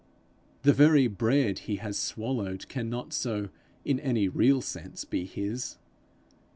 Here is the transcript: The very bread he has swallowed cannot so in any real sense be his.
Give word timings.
The 0.63 0.73
very 0.73 1.05
bread 1.05 1.59
he 1.69 1.75
has 1.75 1.95
swallowed 1.95 2.67
cannot 2.67 3.13
so 3.13 3.49
in 3.85 3.99
any 3.99 4.27
real 4.27 4.59
sense 4.59 5.05
be 5.05 5.25
his. 5.25 5.77